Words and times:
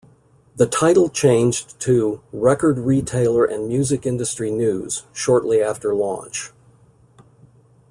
The 0.55 0.65
title 0.65 1.09
changed 1.09 1.79
to 1.81 2.23
"Record 2.33 2.79
Retailer 2.79 3.45
and 3.45 3.67
Music 3.67 4.03
Industry 4.03 4.49
News" 4.49 5.03
shortly 5.13 5.61
after 5.61 5.93
launch. 5.93 6.51